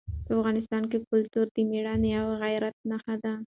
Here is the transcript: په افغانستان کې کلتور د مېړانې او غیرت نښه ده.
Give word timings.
په 0.25 0.31
افغانستان 0.39 0.83
کې 0.91 0.97
کلتور 1.09 1.45
د 1.55 1.57
مېړانې 1.69 2.11
او 2.21 2.27
غیرت 2.41 2.75
نښه 2.89 3.15
ده. 3.23 3.33